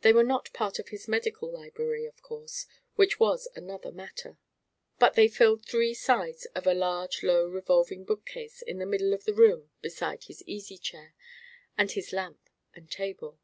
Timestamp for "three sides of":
5.66-6.66